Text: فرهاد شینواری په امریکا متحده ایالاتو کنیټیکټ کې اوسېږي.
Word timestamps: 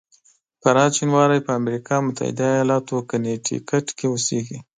فرهاد 0.61 0.91
شینواری 0.97 1.39
په 1.45 1.51
امریکا 1.61 1.95
متحده 2.05 2.45
ایالاتو 2.53 2.95
کنیټیکټ 3.09 3.85
کې 3.97 4.05
اوسېږي. 4.09 4.57